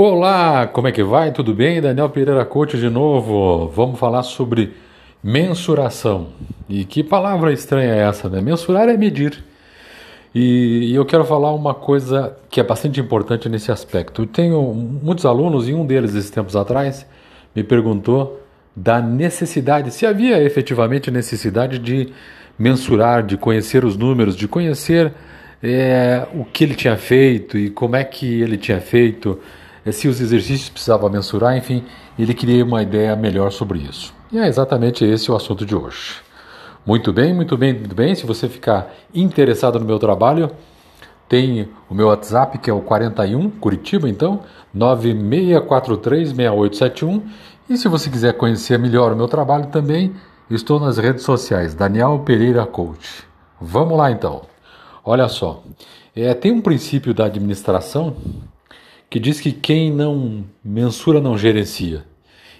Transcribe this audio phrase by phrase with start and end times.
[0.00, 1.32] Olá, como é que vai?
[1.32, 1.80] Tudo bem?
[1.80, 3.66] Daniel Pereira Coach de novo.
[3.74, 4.72] Vamos falar sobre
[5.20, 6.28] mensuração.
[6.68, 8.40] E que palavra estranha é essa, né?
[8.40, 9.42] Mensurar é medir.
[10.32, 14.22] E, eu quero falar uma coisa que é bastante importante nesse aspecto.
[14.22, 17.04] Eu tenho muitos alunos e um deles, esses tempos atrás,
[17.52, 18.40] me perguntou
[18.76, 22.12] da necessidade, se havia efetivamente necessidade de
[22.56, 25.12] mensurar, de conhecer os números, de conhecer
[25.60, 29.40] é, o que ele tinha feito e como é que ele tinha feito
[29.92, 31.84] se os exercícios precisavam mensurar, enfim,
[32.18, 34.12] ele queria uma ideia melhor sobre isso.
[34.30, 36.16] E é exatamente esse o assunto de hoje.
[36.84, 38.14] Muito bem, muito bem, muito bem.
[38.14, 40.50] Se você ficar interessado no meu trabalho,
[41.28, 44.40] tem o meu WhatsApp que é o 41 Curitiba, então
[44.74, 47.22] 96436871.
[47.68, 50.14] E se você quiser conhecer melhor o meu trabalho também,
[50.50, 53.24] estou nas redes sociais Daniel Pereira Coach.
[53.60, 54.42] Vamos lá então.
[55.04, 55.62] Olha só,
[56.16, 58.16] é, tem um princípio da administração
[59.10, 62.04] que diz que quem não mensura não gerencia.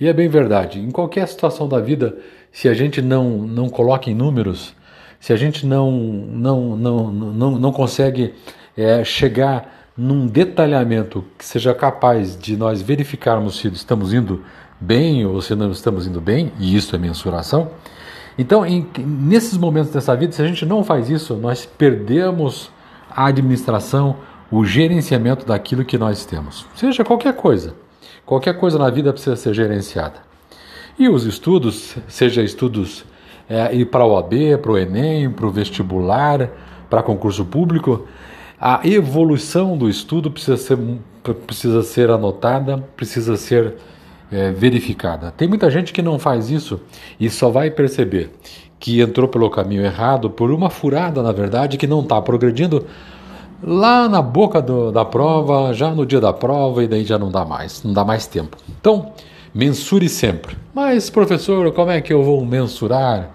[0.00, 0.80] E é bem verdade.
[0.80, 2.16] Em qualquer situação da vida,
[2.50, 4.74] se a gente não, não coloca em números,
[5.18, 8.34] se a gente não, não, não, não, não consegue
[8.76, 14.42] é, chegar num detalhamento que seja capaz de nós verificarmos se estamos indo
[14.80, 17.70] bem ou se não estamos indo bem, e isso é mensuração.
[18.38, 22.70] Então, em, nesses momentos dessa vida, se a gente não faz isso, nós perdemos
[23.10, 24.16] a administração,
[24.50, 26.66] o gerenciamento daquilo que nós temos.
[26.74, 27.74] Seja qualquer coisa.
[28.26, 30.20] Qualquer coisa na vida precisa ser gerenciada.
[30.98, 33.04] E os estudos, seja estudos
[33.48, 36.50] é, ir para o OAB, para o Enem, para o vestibular,
[36.88, 38.06] para concurso público,
[38.60, 40.78] a evolução do estudo precisa ser,
[41.46, 43.74] precisa ser anotada, precisa ser
[44.30, 45.30] é, verificada.
[45.30, 46.80] Tem muita gente que não faz isso
[47.18, 48.30] e só vai perceber
[48.78, 52.86] que entrou pelo caminho errado por uma furada, na verdade, que não está progredindo
[53.62, 57.30] lá na boca do, da prova, já no dia da prova, e daí já não
[57.30, 58.56] dá mais, não dá mais tempo.
[58.80, 59.12] Então,
[59.54, 60.56] mensure sempre.
[60.74, 63.30] Mas, professor, como é que eu vou mensurar?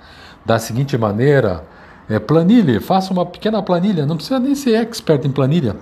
[0.46, 1.64] Da seguinte maneira,
[2.10, 5.76] é, planilha, faça uma pequena planilha, não precisa nem ser expert em planilha.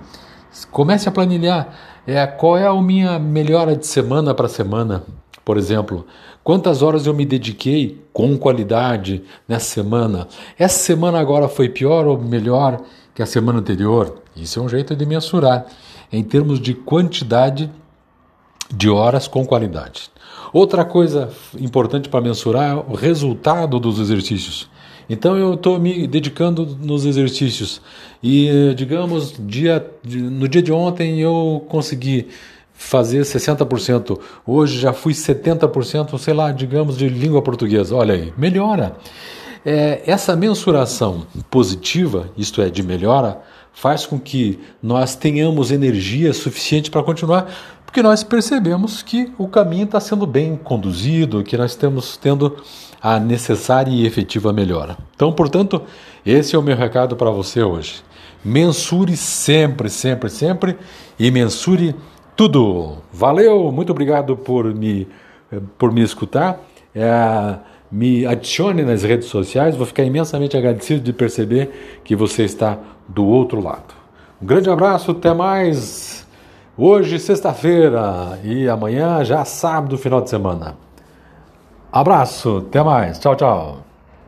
[0.70, 1.68] Comece a planilhar
[2.06, 5.02] é, qual é a minha melhora de semana para semana.
[5.44, 6.06] Por exemplo,
[6.42, 10.26] quantas horas eu me dediquei com qualidade nessa semana?
[10.58, 12.80] Essa semana agora foi pior ou melhor
[13.14, 14.22] que a semana anterior?
[14.36, 15.66] Isso é um jeito de mensurar
[16.12, 17.70] em termos de quantidade
[18.74, 20.10] de horas com qualidade.
[20.52, 24.68] Outra coisa importante para mensurar é o resultado dos exercícios.
[25.08, 27.80] Então eu estou me dedicando nos exercícios
[28.22, 32.28] e, digamos, dia, no dia de ontem eu consegui
[32.72, 37.94] fazer 60%, hoje já fui 70%, sei lá, digamos, de língua portuguesa.
[37.94, 38.96] Olha aí, melhora.
[39.64, 43.40] É, essa mensuração positiva, isto é, de melhora,
[43.72, 47.50] faz com que nós tenhamos energia suficiente para continuar,
[47.84, 52.56] porque nós percebemos que o caminho está sendo bem conduzido, que nós estamos tendo
[53.00, 54.96] a necessária e efetiva melhora.
[55.14, 55.82] Então, portanto,
[56.26, 58.02] esse é o meu recado para você hoje.
[58.44, 60.76] Mensure sempre, sempre, sempre
[61.18, 61.94] e mensure
[62.36, 62.98] tudo.
[63.12, 65.06] Valeu, muito obrigado por me,
[65.78, 66.60] por me escutar.
[66.94, 67.58] É,
[67.94, 73.24] me adicione nas redes sociais, vou ficar imensamente agradecido de perceber que você está do
[73.24, 73.94] outro lado.
[74.42, 76.26] Um grande abraço, até mais.
[76.76, 80.76] Hoje, sexta-feira, e amanhã já sábado, final de semana.
[81.92, 83.20] Abraço, até mais.
[83.20, 83.93] Tchau, tchau.